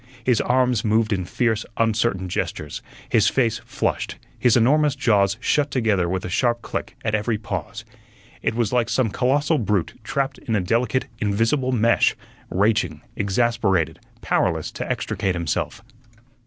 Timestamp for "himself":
15.35-15.83